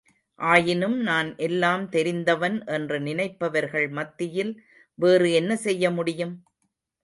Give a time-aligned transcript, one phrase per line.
[0.39, 4.53] ஆயினும் நான் எல்லாம் தெரிந்தவன் என்று நினைப்பவர்கள் மத்தியில்
[4.99, 6.35] வேறு என்ன செய்ய முடியும்?